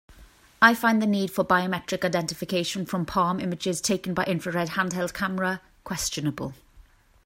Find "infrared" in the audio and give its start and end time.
4.25-4.69